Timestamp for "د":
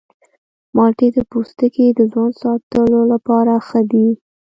1.15-1.17, 1.91-1.99